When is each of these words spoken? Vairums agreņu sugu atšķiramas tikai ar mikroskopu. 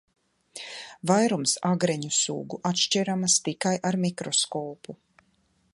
Vairums 1.11 1.53
agreņu 1.73 2.09
sugu 2.21 2.59
atšķiramas 2.71 3.37
tikai 3.49 3.75
ar 3.91 3.99
mikroskopu. 4.07 4.99